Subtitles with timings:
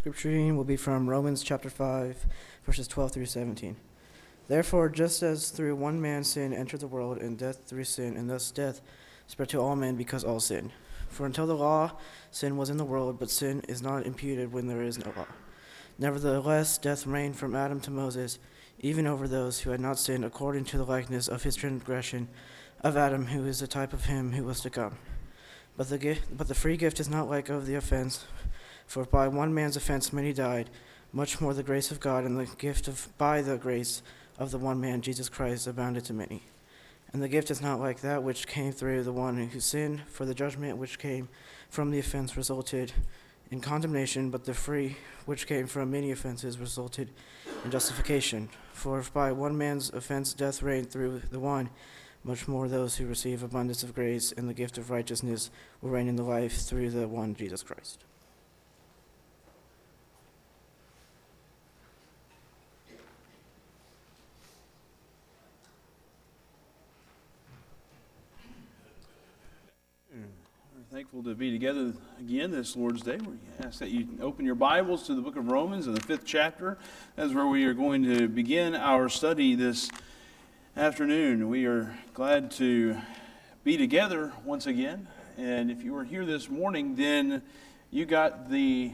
[0.00, 2.24] Scripture reading will be from Romans chapter 5,
[2.64, 3.76] verses 12 through 17.
[4.48, 8.30] Therefore, just as through one man sin entered the world, and death through sin, and
[8.30, 8.80] thus death
[9.26, 10.72] spread to all men because all sinned.
[11.10, 11.98] For until the law,
[12.30, 15.26] sin was in the world, but sin is not imputed when there is no law.
[15.98, 18.38] Nevertheless, death reigned from Adam to Moses,
[18.78, 22.28] even over those who had not sinned according to the likeness of his transgression
[22.80, 24.96] of Adam, who is the type of him who was to come.
[25.76, 28.24] But the, gift, but the free gift is not like of the offense.
[28.90, 30.68] For by one man's offense many died,
[31.12, 34.02] much more the grace of God and the gift of by the grace
[34.36, 36.42] of the one man Jesus Christ abounded to many.
[37.12, 40.24] And the gift is not like that which came through the one who sinned, for
[40.24, 41.28] the judgment which came
[41.68, 42.92] from the offense resulted
[43.52, 47.10] in condemnation, but the free which came from many offenses resulted
[47.64, 48.48] in justification.
[48.72, 51.70] For if by one man's offense death reigned through the one,
[52.24, 55.48] much more those who receive abundance of grace and the gift of righteousness
[55.80, 58.02] will reign in the life through the one Jesus Christ.
[70.90, 73.16] Thankful to be together again this Lord's Day.
[73.16, 76.24] We ask that you open your Bibles to the book of Romans in the fifth
[76.24, 76.78] chapter.
[77.14, 79.88] That's where we are going to begin our study this
[80.76, 81.48] afternoon.
[81.48, 82.98] We are glad to
[83.62, 85.06] be together once again.
[85.38, 87.42] And if you were here this morning, then
[87.92, 88.90] you got the,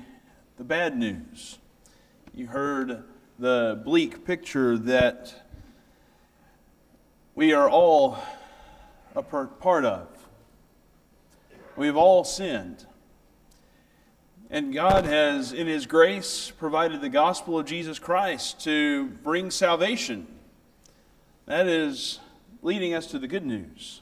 [0.58, 1.56] the bad news.
[2.34, 3.04] You heard
[3.38, 5.46] the bleak picture that
[7.34, 8.18] we are all
[9.14, 10.15] a part of.
[11.76, 12.86] We've all sinned.
[14.48, 20.26] And God has, in His grace, provided the gospel of Jesus Christ to bring salvation.
[21.44, 22.20] That is
[22.62, 24.00] leading us to the good news.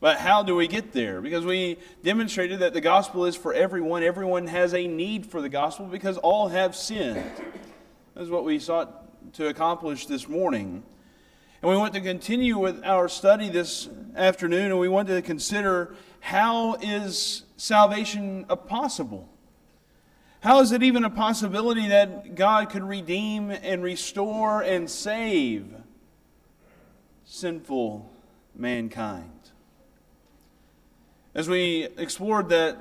[0.00, 1.20] But how do we get there?
[1.20, 4.02] Because we demonstrated that the gospel is for everyone.
[4.02, 7.24] Everyone has a need for the gospel because all have sinned.
[8.14, 10.82] That's what we sought to accomplish this morning.
[11.62, 15.96] And we want to continue with our study this afternoon, and we want to consider
[16.24, 19.28] how is salvation possible?
[20.40, 25.66] How is it even a possibility that God could redeem and restore and save
[27.26, 28.10] sinful
[28.56, 29.50] mankind?
[31.34, 32.78] As we explored that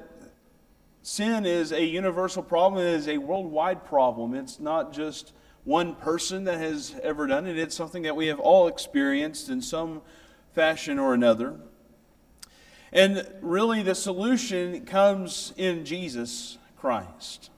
[1.02, 4.36] sin is a universal problem, it is a worldwide problem.
[4.36, 5.34] It's not just
[5.66, 9.62] one person that has ever done it, it's something that we have all experienced in
[9.62, 10.02] some
[10.54, 11.60] fashion or another.
[12.94, 17.50] And really, the solution comes in Jesus Christ.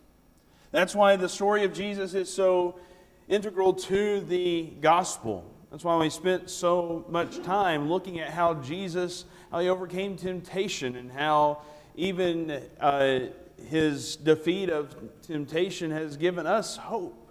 [0.71, 2.79] That's why the story of Jesus is so
[3.27, 5.43] integral to the gospel.
[5.71, 10.95] That's why we spent so much time looking at how Jesus, how he overcame temptation,
[10.95, 11.61] and how
[11.95, 13.19] even uh,
[13.67, 17.29] his defeat of temptation has given us hope.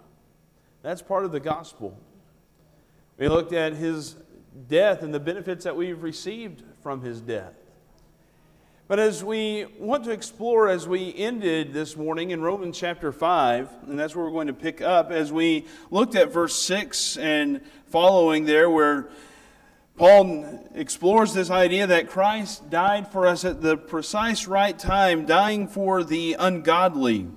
[0.83, 1.97] That's part of the gospel.
[3.17, 4.15] We looked at his
[4.67, 7.53] death and the benefits that we've received from his death.
[8.87, 13.69] But as we want to explore, as we ended this morning in Romans chapter 5,
[13.87, 17.61] and that's where we're going to pick up, as we looked at verse 6 and
[17.87, 19.09] following there, where
[19.97, 25.67] Paul explores this idea that Christ died for us at the precise right time, dying
[25.67, 27.27] for the ungodly.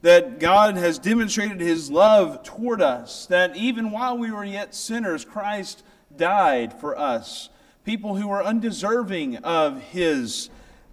[0.00, 5.26] That God has demonstrated his love toward us, that even while we were yet sinners,
[5.26, 5.82] Christ
[6.16, 7.50] died for us,
[7.84, 10.48] people who were undeserving of his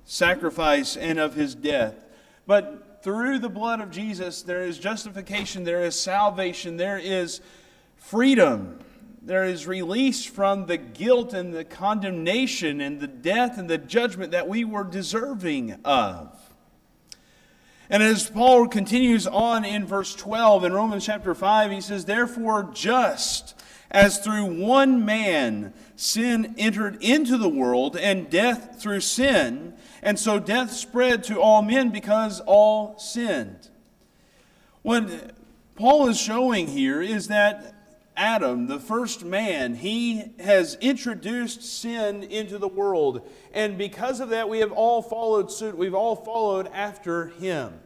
[0.06, 1.96] sacrifice and of his death.
[2.46, 7.42] But through the blood of Jesus, there is justification, there is salvation, there is
[7.98, 8.80] freedom.
[9.26, 14.32] There is release from the guilt and the condemnation and the death and the judgment
[14.32, 16.38] that we were deserving of.
[17.90, 22.70] And as Paul continues on in verse 12 in Romans chapter 5, he says, Therefore,
[22.74, 23.56] just
[23.94, 30.40] as through one man sin entered into the world, and death through sin, and so
[30.40, 33.70] death spread to all men because all sinned.
[34.82, 35.36] What
[35.76, 37.74] Paul is showing here is that
[38.16, 43.28] Adam, the first man, he has introduced sin into the world.
[43.54, 45.78] And because of that, we have all followed suit.
[45.78, 47.80] We've all followed after him.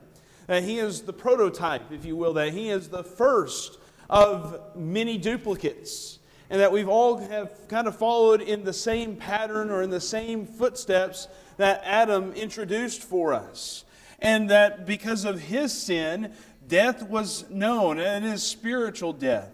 [0.47, 3.77] That he is the prototype, if you will, that he is the first
[4.09, 6.19] of many duplicates.
[6.49, 9.99] And that we've all have kind of followed in the same pattern or in the
[9.99, 11.27] same footsteps
[11.57, 13.83] that Adam introduced for us.
[14.19, 16.31] And that because of his sin,
[16.67, 19.53] death was known, and it is spiritual death.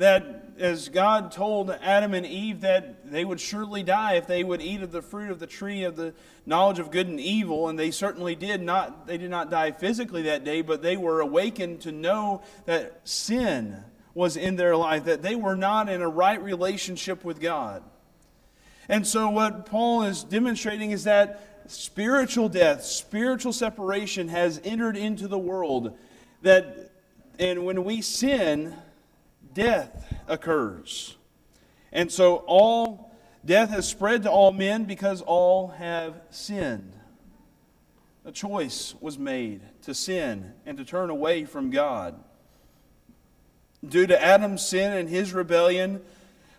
[0.00, 4.62] that as God told Adam and Eve that they would surely die if they would
[4.62, 6.14] eat of the fruit of the tree of the
[6.46, 10.22] knowledge of good and evil, and they certainly did not they did not die physically
[10.22, 13.84] that day, but they were awakened to know that sin
[14.14, 17.82] was in their life, that they were not in a right relationship with God.
[18.88, 25.28] And so what Paul is demonstrating is that spiritual death, spiritual separation has entered into
[25.28, 25.96] the world
[26.42, 26.90] that
[27.40, 28.74] and when we sin,
[29.54, 31.16] death occurs.
[31.90, 36.92] And so all death has spread to all men because all have sinned.
[38.26, 42.22] A choice was made to sin and to turn away from God.
[43.86, 46.02] Due to Adam's sin and his rebellion,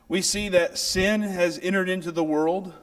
[0.08, 2.74] we see that sin has entered into the world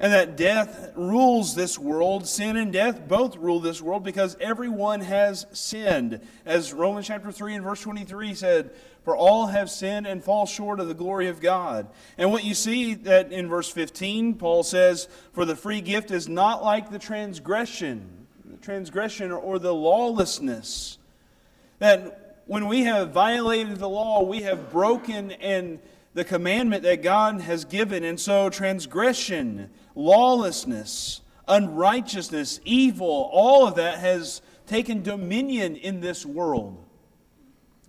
[0.00, 2.26] and that death rules this world.
[2.26, 6.20] Sin and death both rule this world because everyone has sinned.
[6.44, 8.70] As Romans chapter 3 and verse 23 said,
[9.04, 11.86] For all have sinned and fall short of the glory of God.
[12.18, 16.28] And what you see that in verse 15, Paul says, For the free gift is
[16.28, 20.98] not like the transgression, the transgression or the lawlessness.
[21.78, 25.78] That when we have violated the law, we have broken and
[26.14, 28.04] the commandment that God has given.
[28.04, 36.84] And so transgression, lawlessness, unrighteousness, evil, all of that has taken dominion in this world.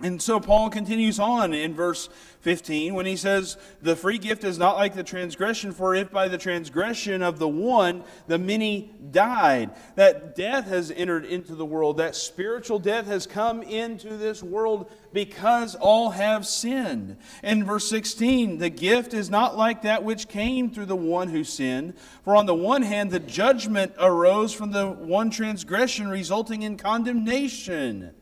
[0.01, 2.09] And so Paul continues on in verse
[2.45, 6.27] 15 when he says, The free gift is not like the transgression, for if by
[6.27, 11.97] the transgression of the one the many died, that death has entered into the world,
[11.97, 17.17] that spiritual death has come into this world because all have sinned.
[17.41, 21.43] In verse 16, the gift is not like that which came through the one who
[21.43, 26.77] sinned, for on the one hand the judgment arose from the one transgression, resulting in
[26.77, 28.13] condemnation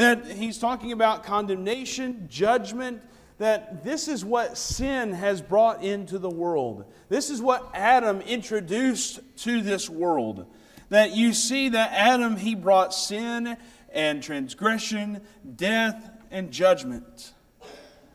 [0.00, 3.02] that he's talking about condemnation, judgment,
[3.36, 6.86] that this is what sin has brought into the world.
[7.10, 10.46] This is what Adam introduced to this world.
[10.88, 13.58] That you see that Adam, he brought sin
[13.92, 15.20] and transgression,
[15.56, 17.34] death, and judgment.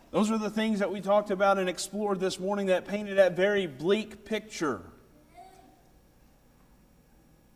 [0.09, 3.35] Those are the things that we talked about and explored this morning that painted that
[3.35, 4.81] very bleak picture.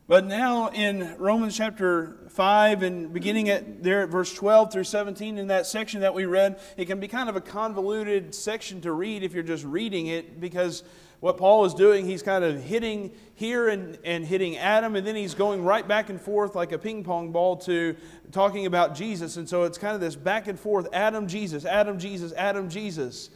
[0.10, 5.38] But now in Romans chapter 5 and beginning at there at verse 12 through 17
[5.38, 8.92] in that section that we read, it can be kind of a convoluted section to
[8.92, 10.82] read if you're just reading it because
[11.20, 15.16] what Paul is doing, he's kind of hitting here and, and hitting Adam, and then
[15.16, 17.96] he's going right back and forth like a ping pong ball to
[18.32, 19.38] talking about Jesus.
[19.38, 23.30] And so it's kind of this back and forth Adam, Jesus, Adam, Jesus, Adam, Jesus.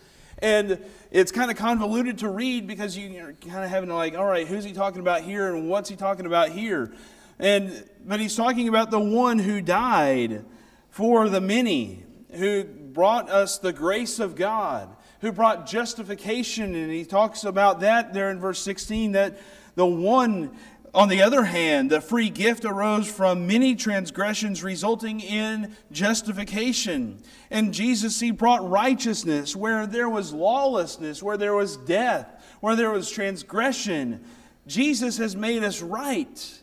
[0.44, 0.78] And
[1.10, 4.46] it's kind of convoluted to read because you're kind of having to like, all right,
[4.46, 6.92] who's he talking about here and what's he talking about here?
[7.40, 10.44] And but he's talking about the one who died
[10.90, 12.04] for the many,
[12.34, 18.14] who brought us the grace of God, who brought justification, and he talks about that
[18.14, 19.40] there in verse 16 that
[19.76, 20.52] the one
[20.94, 27.20] on the other hand, the free gift arose from many transgressions, resulting in justification.
[27.50, 32.28] And Jesus, He brought righteousness where there was lawlessness, where there was death,
[32.62, 34.24] where there was transgression.
[34.68, 36.63] Jesus has made us right.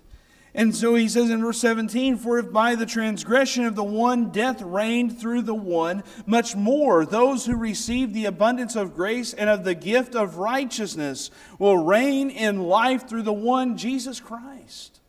[0.52, 4.31] And so he says in verse 17, For if by the transgression of the one
[4.31, 9.49] death reigned through the one, much more those who receive the abundance of grace and
[9.49, 15.00] of the gift of righteousness will reign in life through the one, Jesus Christ.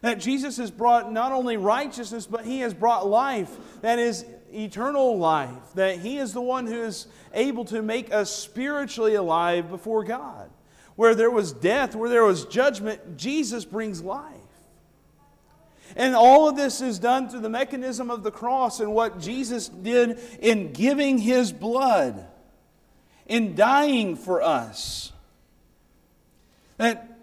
[0.00, 5.16] That Jesus has brought not only righteousness, but he has brought life that is eternal
[5.16, 5.74] life.
[5.74, 10.50] That he is the one who is able to make us spiritually alive before God.
[10.96, 14.37] Where there was death, where there was judgment, Jesus brings life.
[15.96, 19.68] And all of this is done through the mechanism of the cross and what Jesus
[19.68, 22.26] did in giving his blood,
[23.26, 25.12] in dying for us.
[26.76, 27.18] That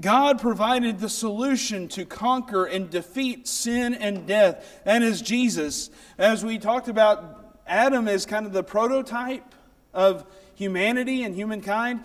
[0.00, 4.82] God provided the solution to conquer and defeat sin and death.
[4.84, 5.90] and is Jesus.
[6.18, 9.54] As we talked about, Adam is kind of the prototype
[9.92, 12.04] of humanity and humankind.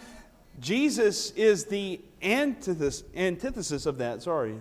[0.60, 4.22] Jesus is the antithesis, antithesis of that.
[4.22, 4.56] Sorry,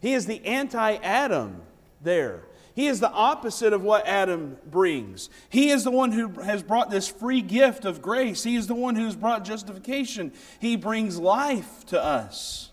[0.00, 1.62] he is the anti Adam
[2.00, 2.42] there.
[2.74, 5.30] He is the opposite of what Adam brings.
[5.48, 8.44] He is the one who has brought this free gift of grace.
[8.44, 10.32] He is the one who has brought justification.
[10.60, 12.70] He brings life to us.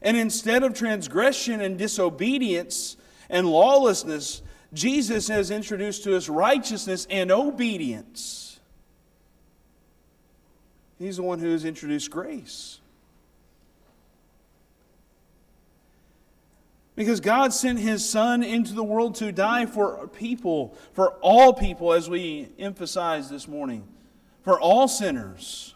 [0.00, 2.96] And instead of transgression and disobedience
[3.28, 4.40] and lawlessness,
[4.72, 8.60] Jesus has introduced to us righteousness and obedience.
[10.96, 12.78] He's the one who has introduced grace.
[16.96, 21.92] Because God sent his Son into the world to die for people, for all people,
[21.92, 23.86] as we emphasized this morning,
[24.42, 25.74] for all sinners.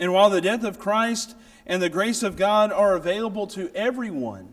[0.00, 1.36] And while the death of Christ
[1.66, 4.48] and the grace of God are available to everyone,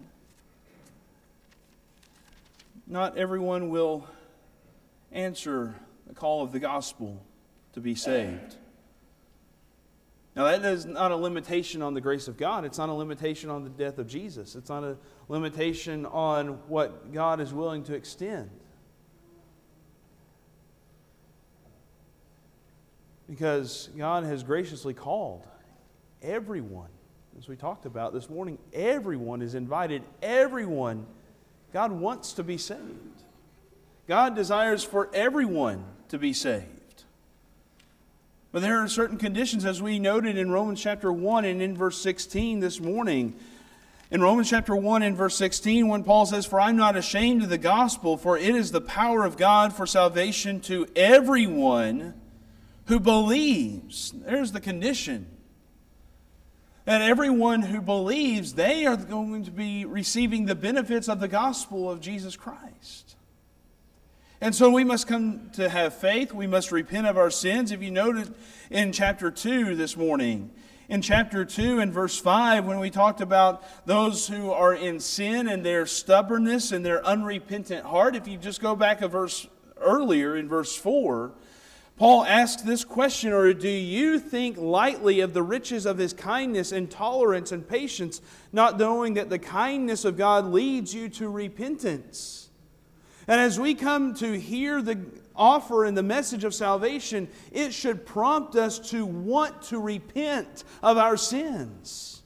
[2.86, 4.06] not everyone will
[5.14, 5.76] answer
[6.08, 7.24] the call of the gospel
[7.74, 8.58] to be saved.
[10.36, 12.66] Now, that is not a limitation on the grace of God.
[12.66, 14.56] It's not a limitation on the death of Jesus.
[14.56, 14.98] It's not a
[15.30, 18.50] limitation on what God is willing to extend.
[23.30, 25.48] Because God has graciously called
[26.24, 26.90] everyone,
[27.38, 30.04] as we talked about this morning, everyone is invited.
[30.22, 31.06] Everyone,
[31.72, 33.24] God wants to be saved.
[34.08, 36.73] God desires for everyone to be saved.
[38.54, 42.00] But there are certain conditions, as we noted in Romans chapter 1 and in verse
[42.00, 43.34] 16 this morning.
[44.12, 47.50] In Romans chapter 1 and verse 16, when Paul says, For I'm not ashamed of
[47.50, 52.14] the gospel, for it is the power of God for salvation to everyone
[52.86, 54.12] who believes.
[54.12, 55.26] There's the condition.
[56.86, 61.90] That everyone who believes, they are going to be receiving the benefits of the gospel
[61.90, 63.13] of Jesus Christ.
[64.44, 66.34] And so we must come to have faith.
[66.34, 67.72] We must repent of our sins.
[67.72, 68.36] If you noted
[68.70, 70.52] in chapter 2 this morning,
[70.90, 75.48] in chapter 2 and verse 5, when we talked about those who are in sin
[75.48, 79.48] and their stubbornness and their unrepentant heart, if you just go back a verse
[79.80, 81.32] earlier in verse 4,
[81.96, 86.74] Paul asked this question Or do you think lightly of the riches of his kindness
[86.74, 88.20] and tolerance and patience,
[88.52, 92.50] not knowing that the kindness of God leads you to repentance?
[93.28, 95.00] And as we come to hear the
[95.36, 100.98] offer and the message of salvation, it should prompt us to want to repent of
[100.98, 102.22] our sins.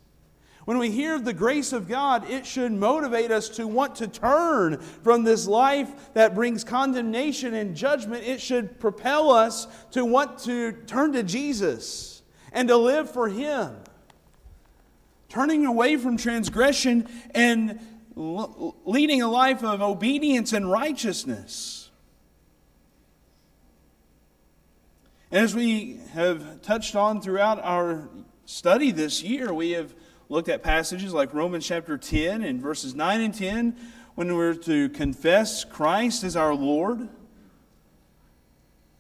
[0.66, 4.80] When we hear the grace of God, it should motivate us to want to turn
[4.80, 8.26] from this life that brings condemnation and judgment.
[8.26, 13.78] It should propel us to want to turn to Jesus and to live for Him.
[15.30, 17.80] Turning away from transgression and
[18.18, 21.90] leading a life of obedience and righteousness.
[25.32, 28.10] And As we have touched on throughout our
[28.46, 29.94] study this year, we have
[30.30, 33.76] looked at passages like Romans chapter 10 and verses 9 and 10
[34.16, 37.08] when we're to confess Christ as our Lord.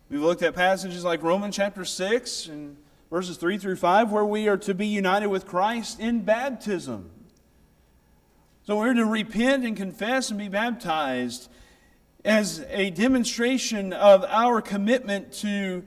[0.09, 2.77] We've looked at passages like Romans chapter 6 and
[3.09, 7.09] verses 3 through 5 where we are to be united with Christ in baptism.
[8.67, 11.49] So we're to repent and confess and be baptized
[12.25, 15.85] as a demonstration of our commitment to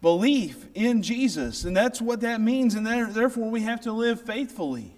[0.00, 1.64] belief in Jesus.
[1.64, 2.74] And that's what that means.
[2.74, 4.94] And therefore, we have to live faithfully.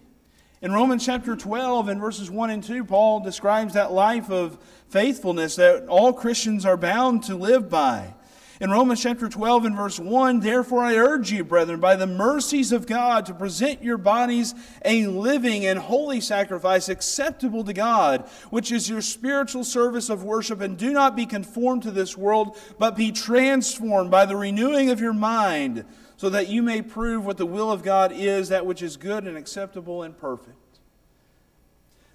[0.63, 4.57] In Romans chapter 12 and verses 1 and 2, Paul describes that life of
[4.91, 8.15] faithfulness that all Christians are bound to live by.
[8.61, 12.73] In Romans chapter 12 and verse 1, therefore I urge you, brethren, by the mercies
[12.73, 18.71] of God, to present your bodies a living and holy sacrifice acceptable to God, which
[18.71, 20.61] is your spiritual service of worship.
[20.61, 25.01] And do not be conformed to this world, but be transformed by the renewing of
[25.01, 25.87] your mind,
[26.19, 29.25] so that you may prove what the will of God is, that which is good
[29.25, 30.59] and acceptable and perfect.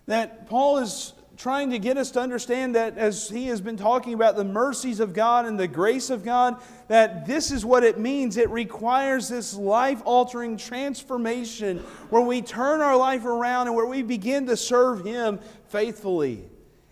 [0.06, 4.14] That Paul is trying to get us to understand that as he has been talking
[4.14, 8.00] about the mercies of God and the grace of God, that this is what it
[8.00, 8.38] means.
[8.38, 14.02] It requires this life altering transformation where we turn our life around and where we
[14.02, 16.44] begin to serve Him faithfully.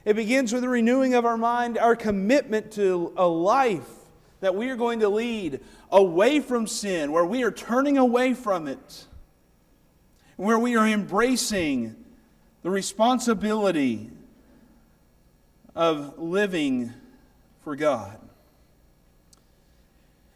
[0.03, 3.87] It begins with the renewing of our mind, our commitment to a life
[4.41, 8.67] that we are going to lead away from sin, where we are turning away from
[8.67, 9.05] it,
[10.35, 11.95] where we are embracing
[12.63, 14.09] the responsibility
[15.75, 16.93] of living
[17.63, 18.19] for God.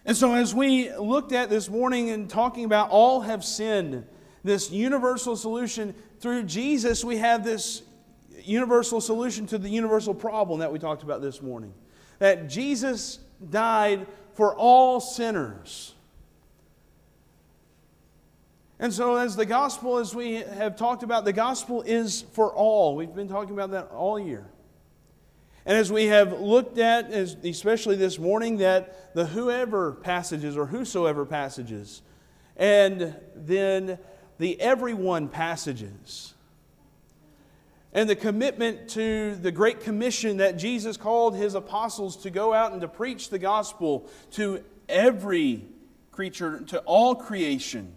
[0.06, 4.06] And so, as we looked at this morning and talking about all have sinned,
[4.44, 7.84] this universal solution through Jesus, we have this
[8.42, 11.74] universal solution to the universal problem that we talked about this morning.
[12.20, 15.94] That Jesus died for all sinners.
[18.80, 22.96] And so, as the gospel, as we have talked about, the gospel is for all.
[22.96, 24.46] We've been talking about that all year.
[25.68, 31.26] And as we have looked at, especially this morning, that the whoever passages or whosoever
[31.26, 32.02] passages,
[32.56, 34.00] and then
[34.40, 36.34] the everyone passages,
[37.92, 42.72] and the commitment to the Great Commission that Jesus called his apostles to go out
[42.72, 45.66] and to preach the gospel to every
[46.12, 47.94] creature, to all creation.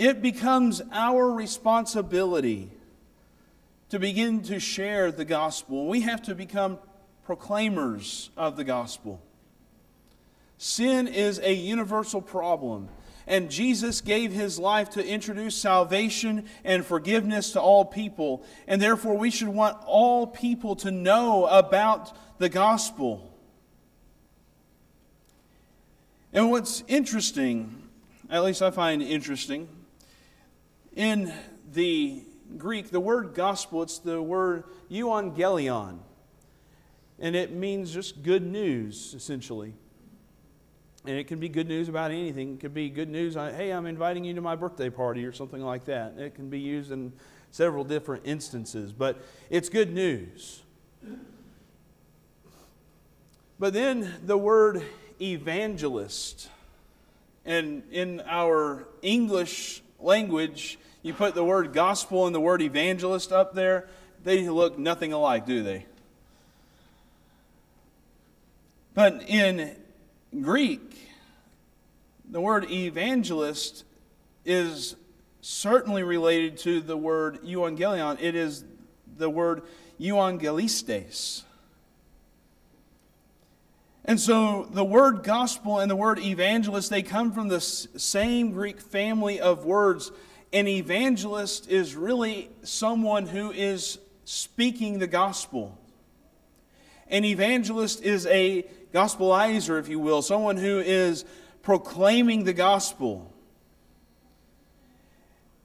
[0.00, 2.70] it becomes our responsibility
[3.90, 5.86] to begin to share the gospel.
[5.86, 6.78] We have to become
[7.24, 9.20] proclaimers of the gospel.
[10.58, 12.88] Sin is a universal problem,
[13.26, 19.16] and Jesus gave his life to introduce salvation and forgiveness to all people, and therefore
[19.16, 23.26] we should want all people to know about the gospel.
[26.32, 27.88] And what's interesting,
[28.28, 29.68] at least I find interesting,
[30.94, 31.32] in
[31.72, 32.22] the
[32.58, 35.98] Greek, the word gospel, it's the word euangelion.
[37.18, 39.74] And it means just good news, essentially.
[41.06, 42.54] And it can be good news about anything.
[42.54, 45.32] It could be good news, uh, hey, I'm inviting you to my birthday party or
[45.32, 46.14] something like that.
[46.18, 47.12] It can be used in
[47.50, 50.62] several different instances, but it's good news.
[53.58, 54.82] But then the word
[55.20, 56.48] evangelist,
[57.44, 63.54] and in our English language, you put the word gospel and the word evangelist up
[63.54, 63.88] there,
[64.22, 65.86] they look nothing alike, do they?
[68.94, 69.76] But in
[70.40, 71.08] Greek,
[72.28, 73.84] the word evangelist
[74.44, 74.96] is
[75.40, 78.18] certainly related to the word euangelion.
[78.20, 78.64] It is
[79.16, 79.62] the word
[79.98, 81.44] euangelistes.
[84.04, 88.80] And so the word gospel and the word evangelist, they come from the same Greek
[88.80, 90.10] family of words.
[90.52, 95.78] An evangelist is really someone who is speaking the gospel.
[97.08, 101.24] An evangelist is a gospelizer, if you will, someone who is
[101.62, 103.32] proclaiming the gospel.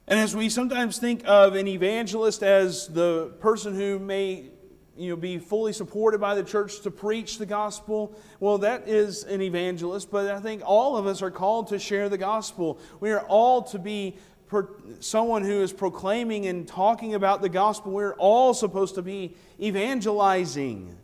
[0.06, 4.50] And as we sometimes think of an evangelist as the person who may
[4.96, 8.16] you know, be fully supported by the church to preach the gospel.
[8.40, 12.08] Well, that is an evangelist, but I think all of us are called to share
[12.08, 12.78] the gospel.
[13.00, 14.16] We are all to be
[15.00, 17.92] someone who is proclaiming and talking about the gospel.
[17.92, 20.96] We're all supposed to be evangelizing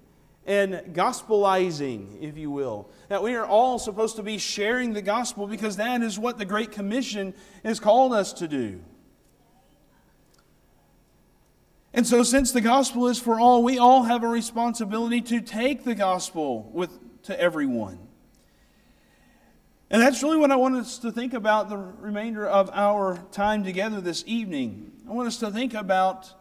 [0.46, 2.88] and gospelizing, if you will.
[3.08, 6.44] That we are all supposed to be sharing the gospel because that is what the
[6.44, 7.34] Great Commission
[7.64, 8.80] has called us to do.
[11.94, 15.84] And so, since the gospel is for all, we all have a responsibility to take
[15.84, 17.98] the gospel with, to everyone.
[19.92, 23.62] And that's really what I want us to think about the remainder of our time
[23.62, 24.90] together this evening.
[25.06, 26.32] I want us to think about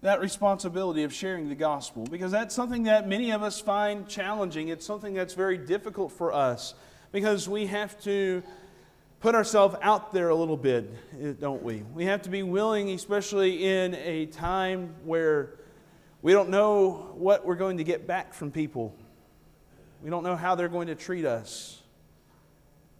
[0.00, 4.68] that responsibility of sharing the gospel because that's something that many of us find challenging.
[4.68, 6.74] It's something that's very difficult for us
[7.10, 8.44] because we have to
[9.18, 10.88] put ourselves out there a little bit,
[11.20, 11.82] eh, don't we?
[11.92, 15.54] We have to be willing, especially in a time where
[16.22, 18.94] we don't know what we're going to get back from people.
[20.04, 21.80] We don't know how they're going to treat us.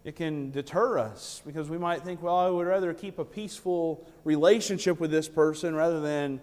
[0.05, 4.09] It can deter us because we might think, well, I would rather keep a peaceful
[4.25, 6.41] relationship with this person rather than,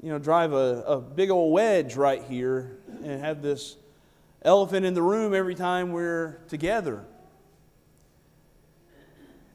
[0.00, 3.76] you know, drive a, a big old wedge right here and have this
[4.42, 7.04] elephant in the room every time we're together.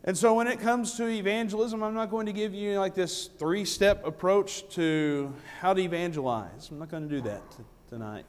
[0.03, 3.29] And so when it comes to evangelism, I'm not going to give you like this
[3.39, 6.67] three step approach to how to evangelize.
[6.69, 8.25] I'm not going to do that t- tonight.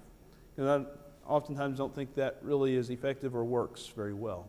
[0.55, 0.87] Because
[1.26, 4.46] oftentimes don't think that really is effective or works very well.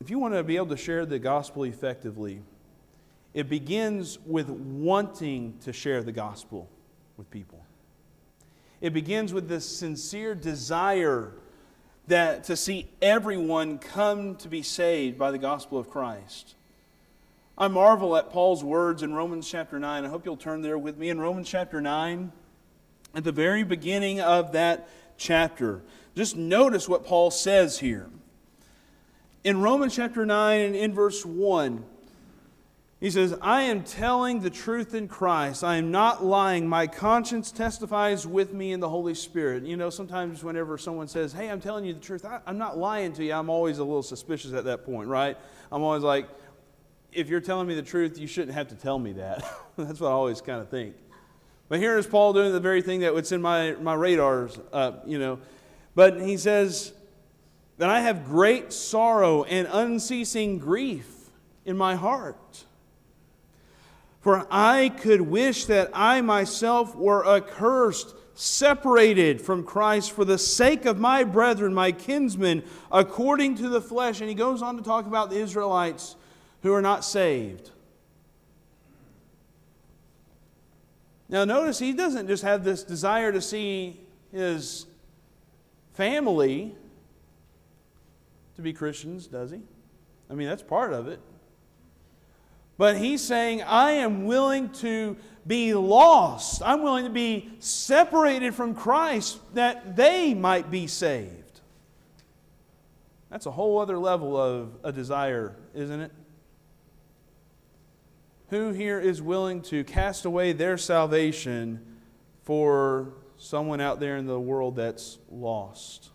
[0.00, 2.42] If you want to be able to share the gospel effectively,
[3.34, 6.68] it begins with wanting to share the gospel
[7.16, 7.64] with people.
[8.80, 11.34] It begins with this sincere desire
[12.08, 16.56] that to see everyone come to be saved by the gospel of Christ.
[17.56, 20.04] I marvel at Paul's words in Romans chapter 9.
[20.04, 22.32] I hope you'll turn there with me in Romans chapter 9.
[23.14, 25.82] At the very beginning of that chapter,
[26.14, 28.08] just notice what Paul says here.
[29.44, 31.84] In Romans chapter 9 and in verse 1,
[33.02, 35.64] he says, I am telling the truth in Christ.
[35.64, 36.68] I am not lying.
[36.68, 39.64] My conscience testifies with me in the Holy Spirit.
[39.64, 42.78] You know, sometimes whenever someone says, Hey, I'm telling you the truth, I, am not
[42.78, 45.36] lying to you, I'm always a little suspicious at that point, right?
[45.72, 46.28] I'm always like,
[47.10, 49.44] If you're telling me the truth, you shouldn't have to tell me that.
[49.76, 50.94] That's what I always kind of think.
[51.68, 54.58] But here is Paul doing the very thing that would send my, my radars
[55.06, 55.38] you know.
[55.94, 56.92] But he says,
[57.78, 61.30] That I have great sorrow and unceasing grief
[61.64, 62.64] in my heart.
[64.20, 70.86] For I could wish that I myself were accursed, separated from Christ for the sake
[70.86, 74.20] of my brethren, my kinsmen, according to the flesh.
[74.20, 76.14] And he goes on to talk about the Israelites
[76.62, 77.70] who are not saved.
[81.32, 83.98] Now, notice he doesn't just have this desire to see
[84.30, 84.84] his
[85.94, 86.74] family
[88.56, 89.60] to be Christians, does he?
[90.30, 91.20] I mean, that's part of it.
[92.76, 95.16] But he's saying, I am willing to
[95.46, 96.60] be lost.
[96.62, 101.60] I'm willing to be separated from Christ that they might be saved.
[103.30, 106.12] That's a whole other level of a desire, isn't it?
[108.52, 111.80] Who here is willing to cast away their salvation
[112.42, 116.10] for someone out there in the world that's lost?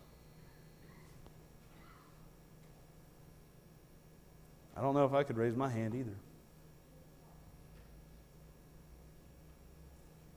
[4.76, 6.14] I don't know if I could raise my hand either.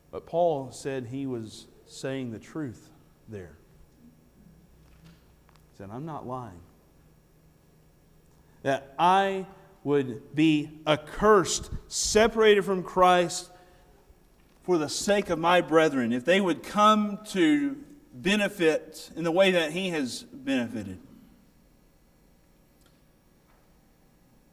[0.10, 2.90] But Paul said he was saying the truth
[3.30, 3.58] there.
[5.70, 6.62] He said, I'm not lying.
[8.64, 9.46] That I
[9.84, 13.50] would be accursed, separated from Christ
[14.64, 17.78] for the sake of my brethren, if they would come to
[18.14, 21.00] benefit in the way that he has benefited.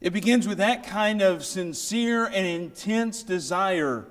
[0.00, 4.06] It begins with that kind of sincere and intense desire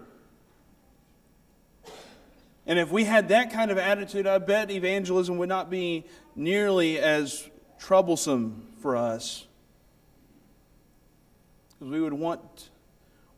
[2.67, 6.03] and if we had that kind of attitude, I bet evangelism would not be
[6.35, 7.49] nearly as
[7.79, 9.46] troublesome for us.
[11.77, 12.69] Because we would want,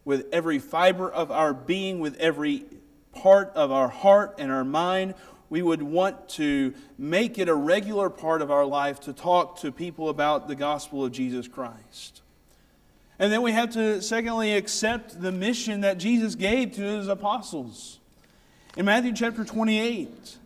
[0.05, 2.65] with every fiber of our being, with every
[3.13, 5.15] part of our heart and our mind,
[5.49, 9.71] we would want to make it a regular part of our life to talk to
[9.71, 12.21] people about the gospel of Jesus Christ.
[13.17, 17.99] And then we have to, secondly, accept the mission that Jesus gave to his apostles.
[18.77, 20.37] In Matthew chapter 28,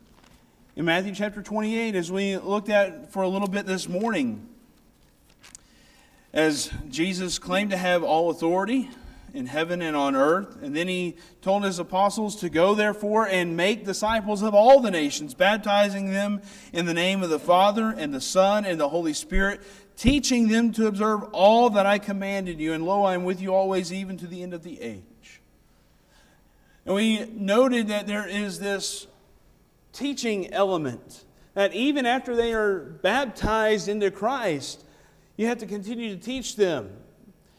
[0.77, 4.49] in Matthew chapter 28, as we looked at for a little bit this morning,
[6.33, 8.89] as Jesus claimed to have all authority
[9.33, 13.57] in heaven and on earth, and then he told his apostles to go, therefore, and
[13.57, 16.41] make disciples of all the nations, baptizing them
[16.71, 19.61] in the name of the Father and the Son and the Holy Spirit,
[19.95, 22.73] teaching them to observe all that I commanded you.
[22.73, 25.41] And lo, I am with you always, even to the end of the age.
[26.85, 29.07] And we noted that there is this
[29.93, 34.83] teaching element that even after they are baptized into Christ,
[35.37, 36.89] you have to continue to teach them.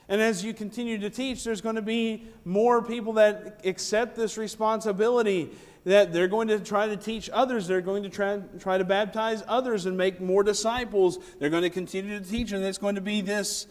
[0.09, 4.37] And as you continue to teach, there's going to be more people that accept this
[4.37, 5.51] responsibility
[5.85, 7.67] that they're going to try to teach others.
[7.67, 11.19] They're going to try, try to baptize others and make more disciples.
[11.39, 13.67] They're going to continue to teach, and it's going to be this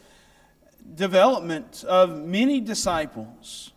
[0.96, 3.74] development of many disciples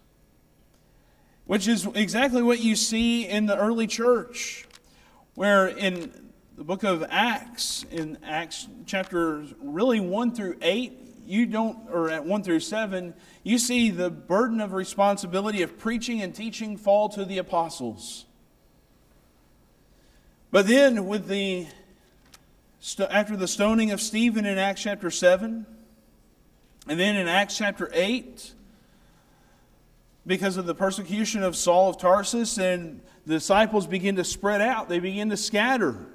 [1.46, 4.66] which is exactly what you see in the early church,
[5.34, 6.25] where in
[6.56, 10.92] the book of Acts, in Acts chapter really 1 through 8,
[11.26, 16.22] you don't, or at 1 through 7, you see the burden of responsibility of preaching
[16.22, 18.24] and teaching fall to the apostles.
[20.50, 21.66] But then, with the,
[23.10, 25.66] after the stoning of Stephen in Acts chapter 7,
[26.88, 28.54] and then in Acts chapter 8,
[30.26, 34.88] because of the persecution of Saul of Tarsus, and the disciples begin to spread out,
[34.88, 36.06] they begin to scatter.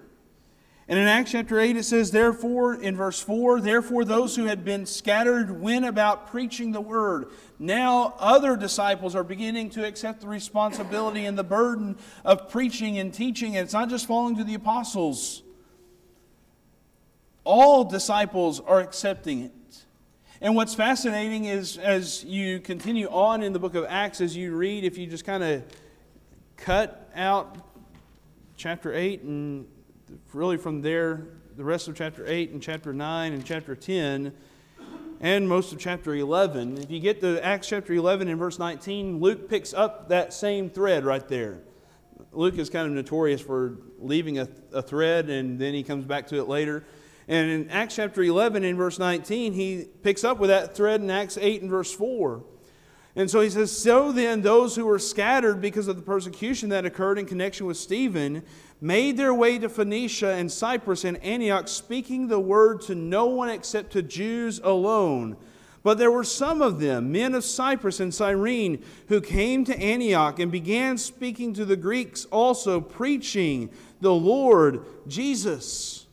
[0.91, 4.65] And in Acts chapter 8, it says, Therefore, in verse 4, therefore those who had
[4.65, 7.27] been scattered went about preaching the word.
[7.57, 13.13] Now other disciples are beginning to accept the responsibility and the burden of preaching and
[13.13, 13.55] teaching.
[13.55, 15.43] And it's not just falling to the apostles,
[17.45, 19.85] all disciples are accepting it.
[20.41, 24.53] And what's fascinating is as you continue on in the book of Acts, as you
[24.57, 25.63] read, if you just kind of
[26.57, 27.55] cut out
[28.57, 29.67] chapter 8 and
[30.33, 34.33] really from there, the rest of chapter 8 and chapter 9 and chapter 10
[35.23, 39.19] and most of chapter 11, if you get to Acts chapter 11 and verse 19,
[39.19, 41.59] Luke picks up that same thread right there.
[42.31, 46.25] Luke is kind of notorious for leaving a, a thread and then he comes back
[46.27, 46.83] to it later.
[47.27, 51.11] And in Acts chapter 11, and verse 19, he picks up with that thread in
[51.11, 52.43] Acts 8 and verse 4.
[53.15, 56.85] And so he says, So then, those who were scattered because of the persecution that
[56.85, 58.43] occurred in connection with Stephen
[58.81, 63.49] made their way to Phoenicia and Cyprus and Antioch, speaking the word to no one
[63.49, 65.37] except to Jews alone.
[65.83, 70.39] But there were some of them, men of Cyprus and Cyrene, who came to Antioch
[70.39, 76.07] and began speaking to the Greeks also, preaching the Lord Jesus.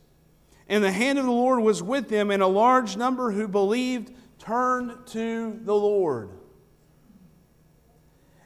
[0.67, 4.11] And the hand of the Lord was with them, and a large number who believed
[4.37, 6.29] turned to the Lord.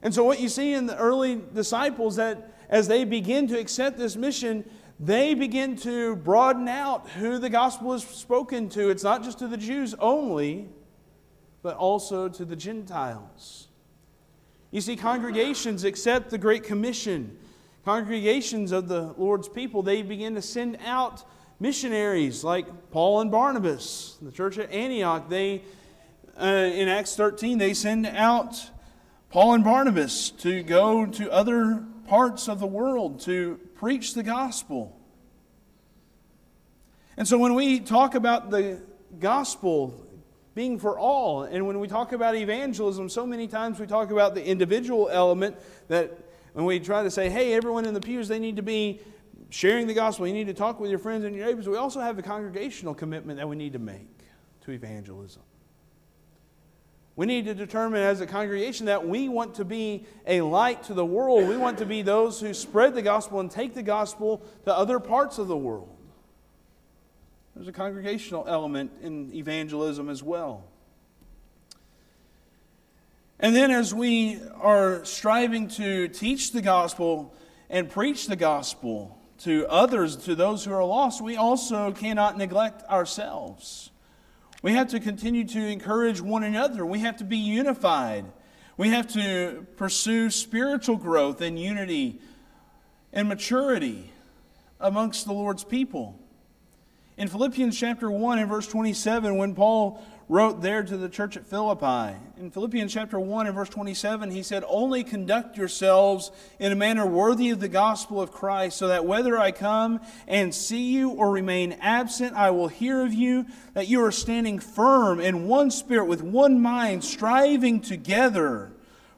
[0.02, 4.00] And so, what you see in the early disciples that as they begin to accept
[4.00, 4.68] this mission,
[5.00, 8.90] they begin to broaden out who the gospel is spoken to.
[8.90, 10.70] It's not just to the Jews only,
[11.62, 13.68] but also to the Gentiles.
[14.72, 17.38] You see, congregations accept the Great Commission.
[17.86, 21.24] Congregations of the Lord's people, they begin to send out
[21.60, 25.62] missionaries like Paul and Barnabas, the church at Antioch, they
[26.42, 28.72] uh, in Acts 13 they send out
[29.30, 35.00] Paul and Barnabas to go to other parts of the world to preach the gospel.
[37.18, 38.82] And so when we talk about the
[39.20, 39.94] gospel
[40.56, 44.36] being for all, and when we talk about evangelism, so many times we talk about
[44.36, 45.56] the individual element
[45.88, 46.18] that
[46.54, 49.02] when we try to say, hey, everyone in the pews, they need to be
[49.50, 51.68] sharing the gospel, you need to talk with your friends and your neighbors.
[51.68, 54.10] We also have the congregational commitment that we need to make
[54.62, 55.44] to evangelism.
[57.16, 60.96] We need to determine as a congregation that we want to be a light to
[60.96, 61.48] the world.
[61.48, 65.00] We want to be those who spread the gospel and take the gospel to other
[65.00, 65.96] parts of the world.
[67.56, 70.64] There's a congregational element in evangelism as well.
[73.40, 77.36] And then, as we are striving to teach the gospel
[77.70, 82.84] and preach the gospel to others, to those who are lost, we also cannot neglect
[82.90, 83.92] ourselves.
[84.64, 86.86] We have to continue to encourage one another.
[86.86, 88.26] We have to be unified.
[88.78, 92.22] We have to pursue spiritual growth and unity
[93.12, 94.10] and maturity
[94.80, 96.18] amongst the Lord's people.
[97.18, 100.02] In Philippians chapter 1 and verse 27, when Paul
[100.34, 102.18] wrote there to the church at Philippi.
[102.40, 107.06] In Philippians chapter 1 and verse 27, he said, Only conduct yourselves in a manner
[107.06, 111.30] worthy of the gospel of Christ, so that whether I come and see you or
[111.30, 116.06] remain absent, I will hear of you that you are standing firm in one spirit,
[116.06, 118.72] with one mind, striving together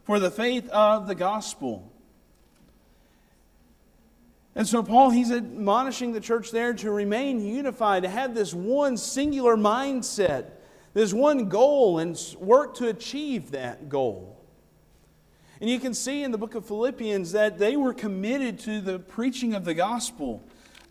[0.04, 1.93] for the faith of the gospel.
[4.54, 8.97] And so, Paul, he's admonishing the church there to remain unified, to have this one
[8.97, 10.51] singular mindset
[10.95, 14.41] there's one goal and work to achieve that goal.
[15.60, 18.99] And you can see in the book of Philippians that they were committed to the
[18.99, 20.41] preaching of the gospel.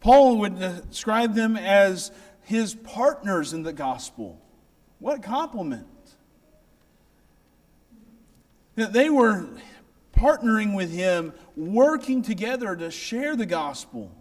[0.00, 2.12] Paul would describe them as
[2.42, 4.38] his partners in the gospel.
[4.98, 5.86] What a compliment!
[8.74, 9.48] That they were
[10.14, 14.12] partnering with him, working together to share the gospel.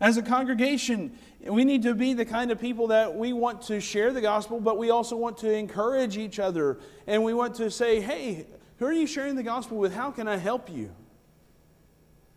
[0.00, 3.80] As a congregation, we need to be the kind of people that we want to
[3.80, 6.78] share the gospel, but we also want to encourage each other.
[7.06, 8.46] And we want to say, hey,
[8.78, 9.94] who are you sharing the gospel with?
[9.94, 10.94] How can I help you?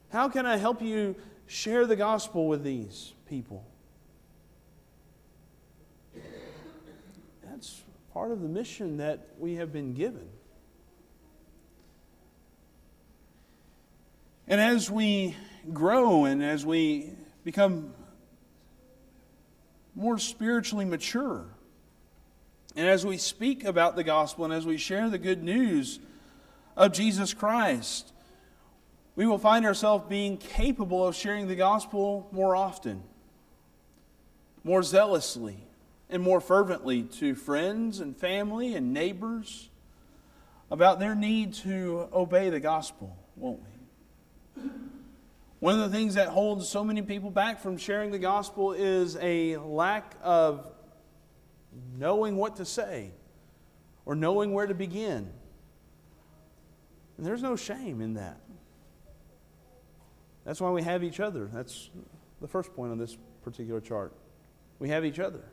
[0.09, 1.15] How can I help you
[1.47, 3.65] share the gospel with these people?
[7.43, 7.81] That's
[8.13, 10.29] part of the mission that we have been given.
[14.47, 15.35] And as we
[15.73, 17.11] grow and as we
[17.43, 17.93] become
[19.95, 21.45] more spiritually mature.
[22.75, 25.99] And as we speak about the gospel and as we share the good news
[26.77, 28.13] of Jesus Christ,
[29.15, 33.03] we will find ourselves being capable of sharing the gospel more often,
[34.63, 35.57] more zealously,
[36.09, 39.69] and more fervently to friends and family and neighbors
[40.71, 43.59] about their need to obey the gospel, won't
[44.55, 44.63] we?
[45.59, 49.17] One of the things that holds so many people back from sharing the gospel is
[49.17, 50.65] a lack of
[51.97, 53.11] knowing what to say
[54.05, 55.29] or knowing where to begin.
[57.17, 58.39] And there's no shame in that.
[60.45, 61.49] That's why we have each other.
[61.51, 61.89] That's
[62.39, 64.13] the first point on this particular chart.
[64.79, 65.43] We have each other.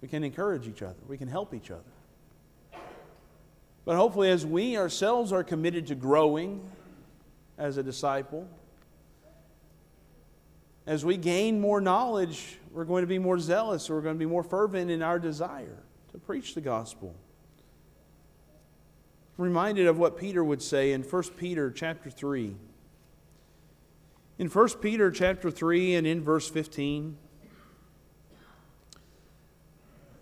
[0.00, 0.98] We can encourage each other.
[1.06, 1.82] We can help each other.
[3.84, 6.68] But hopefully, as we ourselves are committed to growing
[7.58, 8.48] as a disciple.
[10.86, 14.26] As we gain more knowledge, we're going to be more zealous, we're going to be
[14.26, 17.14] more fervent in our desire to preach the gospel.
[19.38, 22.54] I'm reminded of what Peter would say in 1 Peter chapter 3.
[24.38, 27.16] In 1 Peter chapter 3 and in verse 15,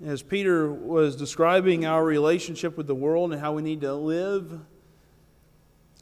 [0.04, 4.60] as Peter was describing our relationship with the world and how we need to live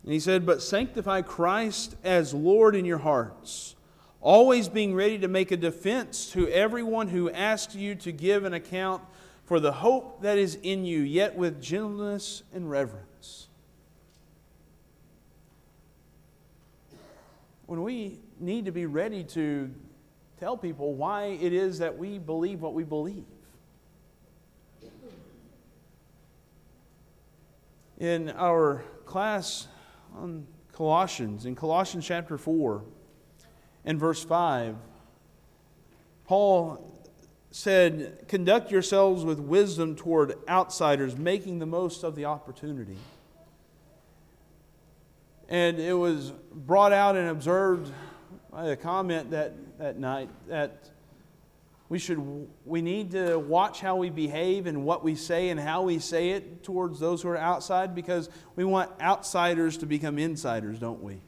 [0.04, 3.76] and he said, But sanctify Christ as Lord in your hearts,
[4.20, 8.54] always being ready to make a defense to everyone who asks you to give an
[8.54, 9.02] account
[9.44, 13.48] for the hope that is in you, yet with gentleness and reverence.
[17.66, 19.70] When we need to be ready to
[20.38, 23.24] tell people why it is that we believe what we believe.
[27.98, 29.68] In our class
[30.16, 32.82] on Colossians, in Colossians chapter 4
[33.84, 34.76] and verse 5,
[36.24, 36.88] Paul
[37.50, 42.96] said, Conduct yourselves with wisdom toward outsiders, making the most of the opportunity.
[45.48, 47.92] And it was brought out and observed
[48.56, 50.90] had a comment that, that night that
[51.92, 55.82] we should we need to watch how we behave and what we say and how
[55.82, 60.78] we say it towards those who are outside because we want outsiders to become insiders,
[60.78, 61.20] don't we?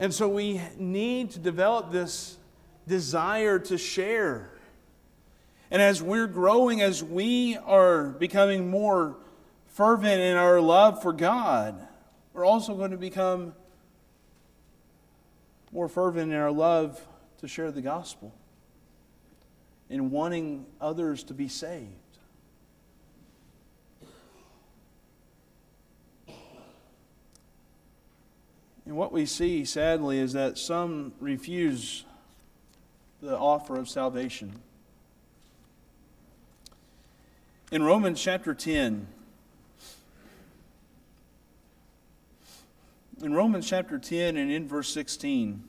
[0.00, 2.36] And so we need to develop this
[2.86, 4.50] desire to share.
[5.70, 9.16] And as we're growing, as we are becoming more
[9.68, 11.88] fervent in our love for God,
[12.34, 13.54] we're also going to become
[15.72, 17.00] more fervent in our love
[17.38, 18.34] to share the gospel
[19.88, 21.88] in wanting others to be saved.
[28.86, 32.04] And what we see, sadly, is that some refuse
[33.22, 34.60] the offer of salvation.
[37.70, 39.06] In Romans chapter 10,
[43.22, 45.62] in Romans chapter 10 and in verse 16,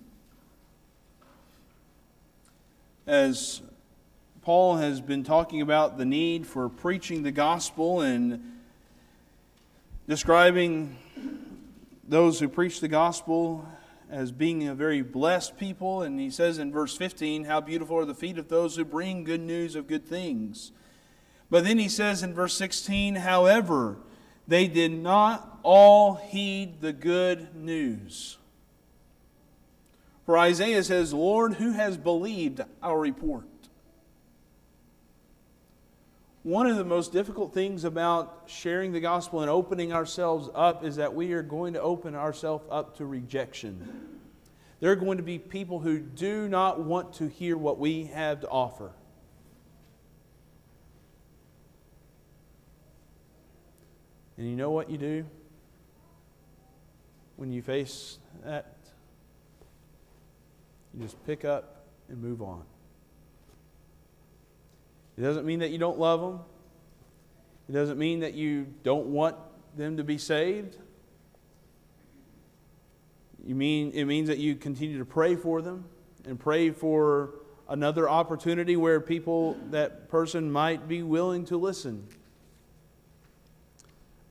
[3.06, 3.62] as
[4.42, 8.42] Paul has been talking about the need for preaching the gospel and
[10.08, 10.98] describing
[12.08, 13.66] those who preach the gospel
[14.10, 16.04] as being a very blessed people.
[16.04, 19.26] And he says in verse 15, How beautiful are the feet of those who bring
[19.26, 20.72] good news of good things.
[21.50, 23.98] But then he says in verse 16, However,
[24.52, 28.38] they did not all heed the good news.
[30.26, 33.46] For Isaiah says, Lord, who has believed our report?
[36.44, 40.96] One of the most difficult things about sharing the gospel and opening ourselves up is
[40.96, 44.20] that we are going to open ourselves up to rejection.
[44.80, 48.42] There are going to be people who do not want to hear what we have
[48.42, 48.92] to offer.
[54.42, 55.24] And you know what you do
[57.36, 58.76] when you face that?
[60.96, 62.64] You just pick up and move on.
[65.16, 66.40] It doesn't mean that you don't love them.
[67.70, 69.36] It doesn't mean that you don't want
[69.78, 70.76] them to be saved.
[73.46, 75.86] You mean it means that you continue to pray for them
[76.26, 77.36] and pray for
[77.70, 82.08] another opportunity where people that person might be willing to listen.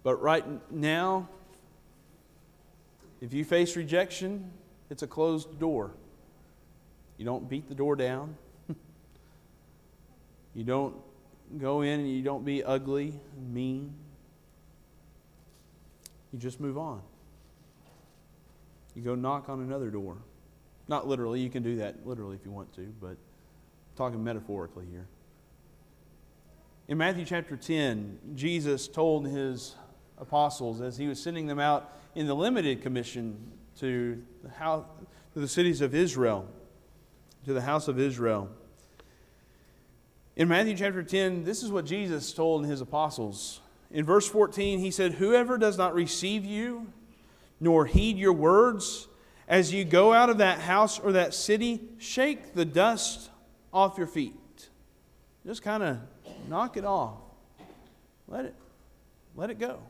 [0.03, 1.29] But right now,
[3.21, 4.51] if you face rejection,
[4.89, 5.93] it's a closed door.
[7.19, 8.37] You don't beat the door down.
[10.55, 10.97] you don't
[11.59, 13.93] go in and you don't be ugly and mean.
[16.33, 17.03] You just move on.
[18.95, 20.17] You go knock on another door.
[20.89, 23.17] Not literally, you can do that literally if you want to, but I'm
[23.97, 25.07] talking metaphorically here.
[26.89, 29.77] In Matthew chapter 10, Jesus told his
[30.21, 33.37] apostles as he was sending them out in the limited commission
[33.79, 34.85] to the, house,
[35.35, 36.47] to the cities of Israel,
[37.45, 38.49] to the house of Israel.
[40.37, 43.61] In Matthew chapter 10, this is what Jesus told his apostles.
[43.91, 46.93] In verse 14, he said, Whoever does not receive you,
[47.59, 49.09] nor heed your words,
[49.49, 53.31] as you go out of that house or that city, shake the dust
[53.73, 54.35] off your feet.
[55.45, 55.99] Just kind of
[56.49, 57.19] knock it off.
[58.29, 58.55] Let it,
[59.35, 59.81] let it go.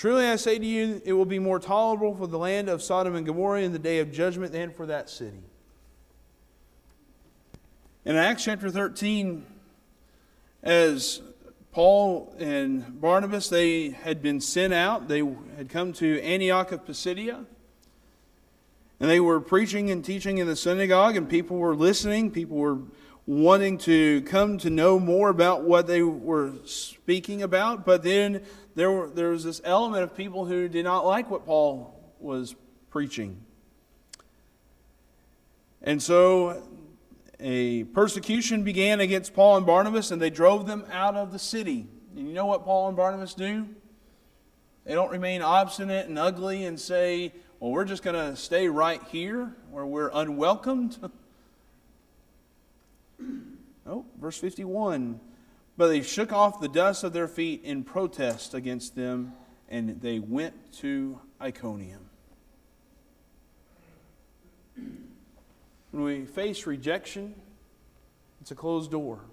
[0.00, 3.14] Truly I say to you, it will be more tolerable for the land of Sodom
[3.16, 5.42] and Gomorrah in the day of judgment than for that city.
[8.06, 9.44] In Acts chapter 13,
[10.62, 11.20] as
[11.72, 15.06] Paul and Barnabas, they had been sent out.
[15.06, 15.18] They
[15.58, 17.44] had come to Antioch of Pisidia.
[19.00, 22.30] And they were preaching and teaching in the synagogue, and people were listening.
[22.30, 22.78] People were
[23.30, 27.86] wanting to come to know more about what they were speaking about.
[27.86, 28.42] But then
[28.74, 32.56] there, were, there was this element of people who did not like what Paul was
[32.90, 33.40] preaching.
[35.80, 36.60] And so
[37.38, 41.86] a persecution began against Paul and Barnabas, and they drove them out of the city.
[42.16, 43.68] And you know what Paul and Barnabas do?
[44.84, 49.00] They don't remain obstinate and ugly and say, well, we're just going to stay right
[49.12, 50.98] here where we're unwelcomed.
[53.86, 55.20] oh, verse 51.
[55.76, 59.32] But they shook off the dust of their feet in protest against them,
[59.68, 62.08] and they went to Iconium.
[65.90, 67.34] When we face rejection,
[68.40, 69.24] it's a closed door.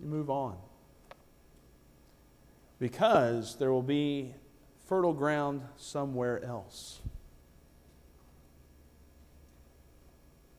[0.00, 0.56] You move on.
[2.78, 4.34] Because there will be
[4.86, 7.00] fertile ground somewhere else.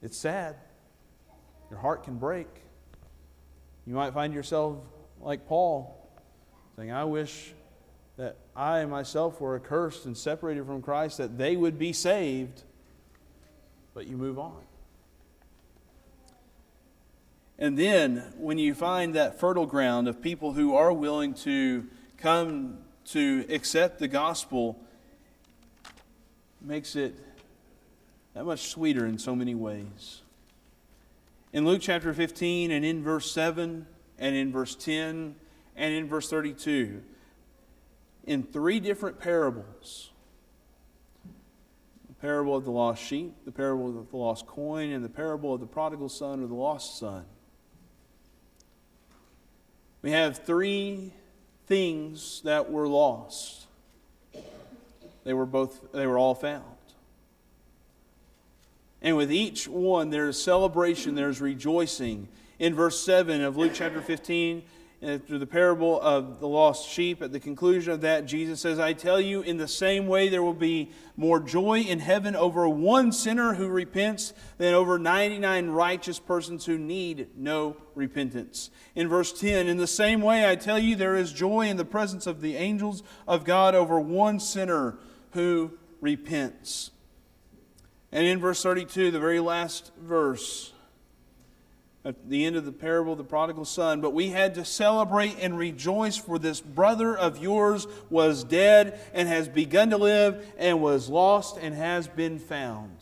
[0.01, 0.55] It's sad.
[1.69, 2.47] Your heart can break.
[3.85, 4.77] You might find yourself
[5.21, 5.95] like Paul,
[6.75, 7.53] saying, I wish
[8.17, 12.63] that I myself were accursed and separated from Christ, that they would be saved,
[13.93, 14.61] but you move on.
[17.57, 21.87] And then, when you find that fertile ground of people who are willing to
[22.17, 24.79] come to accept the gospel,
[26.61, 27.15] makes it
[28.33, 30.21] that much sweeter in so many ways.
[31.55, 33.87] In Luke chapter 15, and in verse 7,
[34.19, 35.35] and in verse 10,
[35.77, 37.01] and in verse 32,
[38.25, 40.11] in three different parables
[42.09, 45.53] the parable of the lost sheep, the parable of the lost coin, and the parable
[45.53, 47.23] of the prodigal son or the lost son.
[50.01, 51.13] We have three
[51.67, 53.67] things that were lost.
[55.23, 56.74] They were both they were all found.
[59.05, 62.27] And with each one there's celebration, there's rejoicing.
[62.57, 64.63] In verse 7 of Luke chapter 15,
[65.03, 68.79] uh, through the parable of the lost sheep, at the conclusion of that, Jesus says,
[68.79, 72.67] I tell you, in the same way, there will be more joy in heaven over
[72.67, 78.71] one sinner who repents than over 99 righteous persons who need no repentance.
[78.95, 81.85] In verse 10, in the same way, I tell you, there is joy in the
[81.85, 84.97] presence of the angels of God over one sinner
[85.33, 86.89] who repents.
[88.15, 90.71] And in verse 32, the very last verse,
[92.05, 95.35] at the end of the parable of the prodigal son, but we had to celebrate
[95.41, 100.81] and rejoice for this brother of yours was dead and has begun to live and
[100.81, 102.95] was lost and has been found.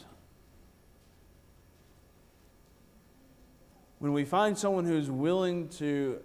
[4.00, 6.22] When we find someone who's willing to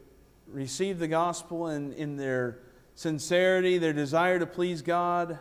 [0.46, 2.60] receive the gospel and in their
[2.94, 5.38] sincerity, their desire to please God,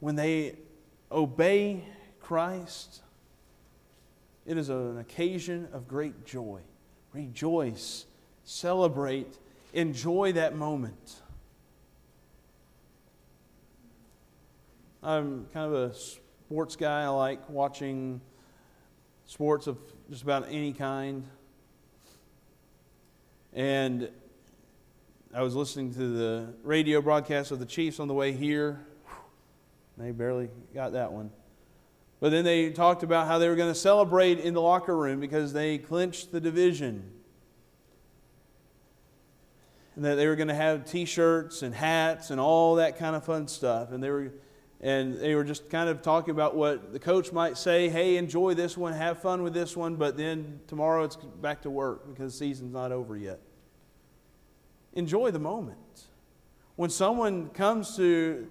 [0.00, 0.56] when they
[1.10, 1.84] obey
[2.20, 3.02] Christ,
[4.46, 6.60] it is an occasion of great joy.
[7.12, 8.06] Rejoice,
[8.44, 9.38] celebrate,
[9.72, 11.22] enjoy that moment.
[15.02, 17.04] I'm kind of a sports guy.
[17.04, 18.20] I like watching
[19.26, 19.78] sports of
[20.10, 21.24] just about any kind.
[23.52, 24.10] And
[25.34, 28.80] I was listening to the radio broadcast of the Chiefs on the way here.
[29.98, 31.30] They barely got that one.
[32.20, 35.20] But then they talked about how they were going to celebrate in the locker room
[35.20, 37.10] because they clinched the division.
[39.94, 43.16] And that they were going to have t shirts and hats and all that kind
[43.16, 43.90] of fun stuff.
[43.92, 44.32] And they were.
[44.80, 48.54] And they were just kind of talking about what the coach might say hey, enjoy
[48.54, 52.32] this one, have fun with this one, but then tomorrow it's back to work because
[52.32, 53.40] the season's not over yet.
[54.92, 56.06] Enjoy the moment.
[56.76, 58.48] When someone comes to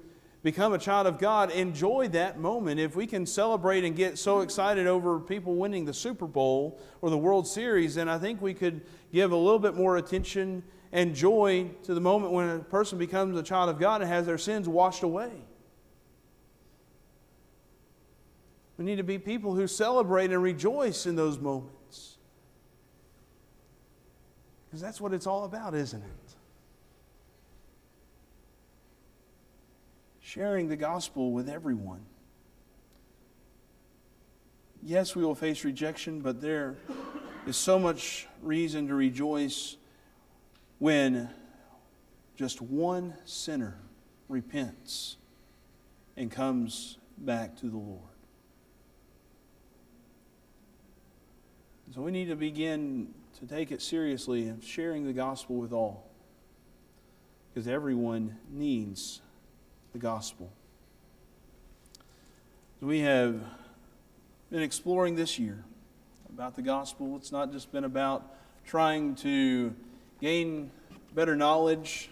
[0.48, 2.80] become a child of God, enjoy that moment.
[2.80, 7.10] If we can celebrate and get so excited over people winning the Super Bowl or
[7.10, 8.80] the World Series, then I think we could
[9.12, 13.38] give a little bit more attention and joy to the moment when a person becomes
[13.38, 15.32] a child of God and has their sins washed away.
[18.78, 22.20] We need to be people who celebrate and rejoice in those moments.
[24.70, 26.27] Because that's what it's all about, isn't it?
[30.28, 32.02] Sharing the gospel with everyone.
[34.84, 36.76] Yes, we will face rejection, but there
[37.46, 39.78] is so much reason to rejoice
[40.80, 41.30] when
[42.36, 43.80] just one sinner
[44.28, 45.16] repents
[46.18, 48.02] and comes back to the Lord.
[51.96, 56.06] So we need to begin to take it seriously of sharing the gospel with all.
[57.54, 59.22] Because everyone needs
[59.94, 60.52] the gospel.
[62.82, 63.42] We have
[64.52, 65.64] been exploring this year
[66.30, 67.16] about the gospel.
[67.16, 68.36] It's not just been about
[68.66, 69.74] trying to
[70.22, 70.70] gain
[71.16, 72.10] better knowledge,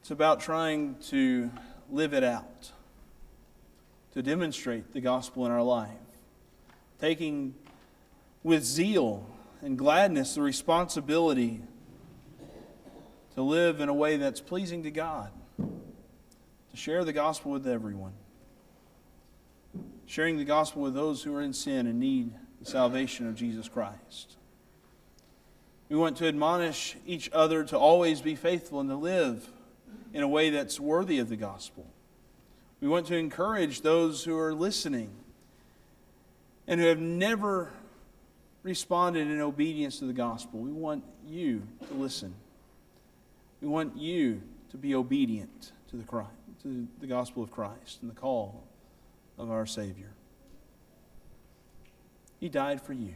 [0.00, 1.50] it's about trying to
[1.90, 2.72] live it out,
[4.12, 5.90] to demonstrate the gospel in our life,
[7.00, 7.54] taking
[8.42, 9.26] with zeal
[9.62, 11.62] and gladness the responsibility
[13.34, 15.30] to live in a way that's pleasing to God
[16.70, 18.12] to share the gospel with everyone,
[20.06, 23.68] sharing the gospel with those who are in sin and need the salvation of Jesus
[23.68, 24.36] Christ.
[25.88, 29.48] We want to admonish each other to always be faithful and to live
[30.12, 31.86] in a way that's worthy of the gospel.
[32.80, 35.10] We want to encourage those who are listening
[36.66, 37.72] and who have never
[38.62, 40.60] responded in obedience to the gospel.
[40.60, 42.34] We want you to listen.
[43.62, 48.10] We want you to be obedient to the Christ to the gospel of Christ and
[48.10, 48.64] the call
[49.38, 50.12] of our Savior.
[52.40, 53.14] He died for you.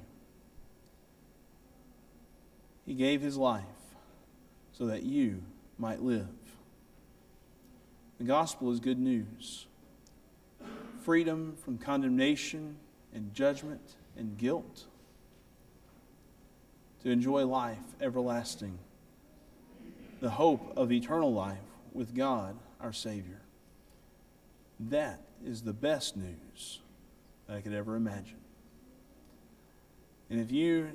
[2.85, 3.65] He gave his life
[4.73, 5.43] so that you
[5.79, 6.29] might live.
[8.19, 9.67] The gospel is good news
[11.03, 12.77] freedom from condemnation
[13.13, 14.85] and judgment and guilt,
[17.03, 18.79] to enjoy life everlasting,
[20.21, 21.59] the hope of eternal life
[21.93, 23.41] with God our Savior.
[24.81, 26.81] That is the best news
[27.49, 28.39] I could ever imagine.
[30.31, 30.91] And if you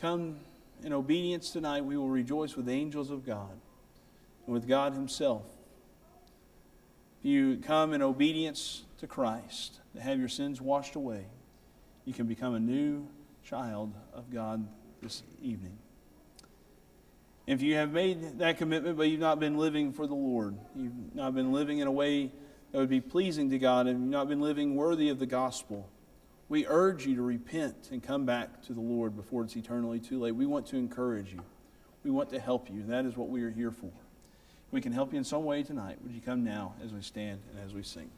[0.00, 0.36] come
[0.84, 3.50] in obedience tonight, we will rejoice with the angels of God
[4.46, 5.42] and with God Himself.
[7.20, 11.26] If you come in obedience to Christ, to have your sins washed away,
[12.04, 13.06] you can become a new
[13.44, 14.66] child of God
[15.00, 15.78] this evening.
[17.52, 21.14] If you have made that commitment, but you've not been living for the Lord, you've
[21.14, 22.32] not been living in a way
[22.70, 25.86] that would be pleasing to God, and you've not been living worthy of the gospel,
[26.48, 30.18] we urge you to repent and come back to the Lord before it's eternally too
[30.18, 30.34] late.
[30.34, 31.42] We want to encourage you.
[32.04, 32.84] We want to help you.
[32.84, 33.86] That is what we are here for.
[33.86, 35.98] If we can help you in some way tonight.
[36.02, 38.10] Would you come now as we stand and as we sing?